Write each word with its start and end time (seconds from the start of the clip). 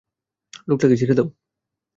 লোকটাকে 0.67 0.95
ছেড়ে 0.99 1.15
দাও! 1.17 1.27